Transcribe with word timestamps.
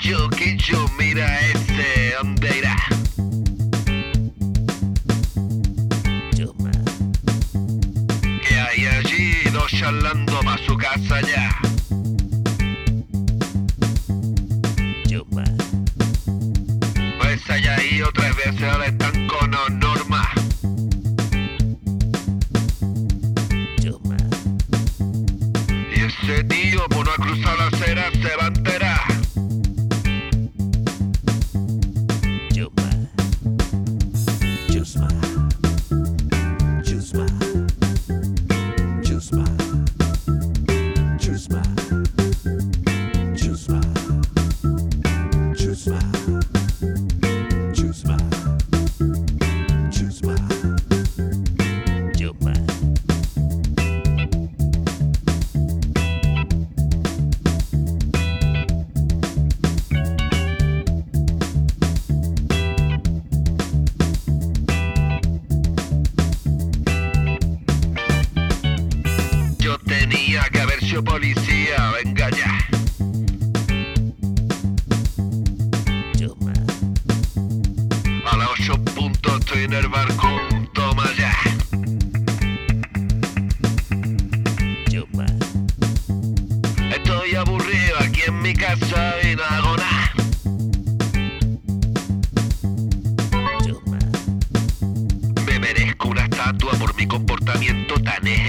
Quillo, 0.00 0.28
Quillo, 0.30 0.86
mira 0.98 1.40
ese, 1.40 2.14
¿dónde 2.22 2.58
irá? 2.58 2.76
Que 8.46 8.60
hay 8.60 8.86
allí 8.86 9.32
dos 9.52 9.70
charlando 9.70 10.40
pa' 10.40 10.58
su 10.66 10.76
casa 10.76 11.20
ya. 11.22 11.50
chuma, 15.08 15.44
Pues 17.18 17.50
allá 17.50 17.76
y 17.84 18.02
otras 18.02 18.36
veces 18.36 18.62
ahora 18.62 18.86
están 18.86 19.26
con 19.26 19.50
norma. 19.80 20.28
chuma, 23.82 24.16
Y 25.94 26.00
ese 26.00 26.44
tío 26.44 26.88
por 26.88 27.06
no 27.06 27.14
cruzar 27.14 27.58
la 27.58 27.67
sido 70.88 71.04
policía, 71.04 71.92
venga 72.02 72.30
ya. 72.30 72.66
A 78.30 78.36
las 78.36 78.48
ocho 78.58 78.82
puntos 78.94 79.40
estoy 79.40 79.64
en 79.64 79.72
el 79.74 79.88
barco, 79.88 80.28
toma 80.72 81.04
ya. 81.18 81.32
Estoy 86.90 87.34
aburrido 87.34 87.96
aquí 88.00 88.22
en 88.26 88.40
mi 88.40 88.54
casa 88.54 89.14
y 89.22 89.36
no 89.36 89.42
hago 89.44 89.76
nada. 89.76 90.12
Me 95.44 95.58
merezco 95.58 96.08
una 96.08 96.22
estatua 96.22 96.72
por 96.78 96.94
mi 96.96 97.06
comportamiento 97.06 97.94
tan 98.02 98.26
ejemplar. 98.26 98.47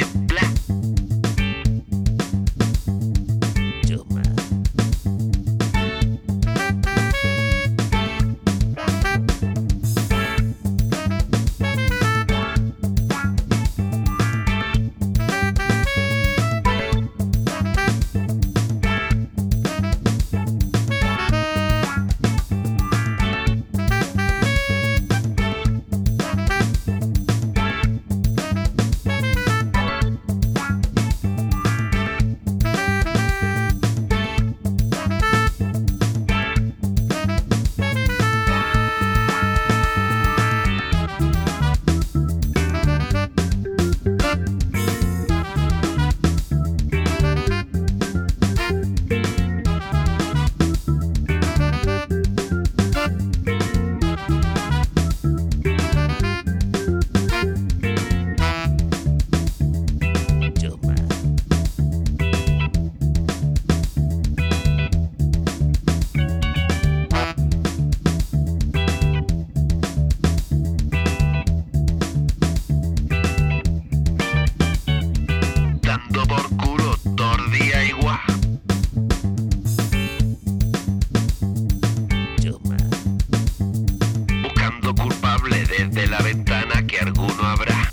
Desde 86.00 86.12
la 86.12 86.22
ventana 86.22 86.88
que 86.88 87.00
alguno 87.00 87.44
habrá. 87.44 87.92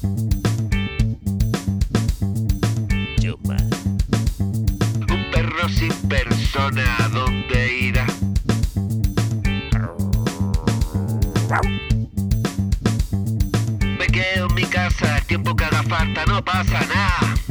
chuma, 3.20 3.56
Un 5.08 5.30
perro 5.32 5.68
sin 5.68 5.92
persona, 6.08 6.82
¿a 7.00 7.08
dónde 7.08 7.78
irá? 7.80 8.06
Me 13.98 14.06
quedo 14.06 14.46
en 14.48 14.54
mi 14.54 14.64
casa 14.64 15.18
el 15.18 15.24
tiempo 15.26 15.56
que 15.56 15.64
haga 15.64 15.82
falta, 15.82 16.24
no 16.26 16.44
pasa 16.44 16.80
nada. 16.86 17.45